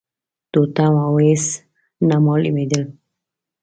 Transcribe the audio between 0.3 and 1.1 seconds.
تورتم و